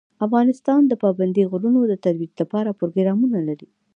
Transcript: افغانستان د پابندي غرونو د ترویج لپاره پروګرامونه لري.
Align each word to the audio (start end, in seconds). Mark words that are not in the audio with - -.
افغانستان 0.25 0.81
د 0.87 0.93
پابندي 1.03 1.43
غرونو 1.51 1.79
د 1.87 1.93
ترویج 2.03 2.31
لپاره 2.41 2.77
پروګرامونه 2.79 3.37
لري. 3.47 3.67